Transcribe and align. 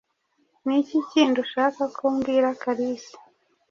Niki 0.65 0.97
kindi 1.11 1.37
ushaka 1.45 1.81
ko 1.97 2.05
mbwira 2.15 2.49
Kalisa? 2.61 3.15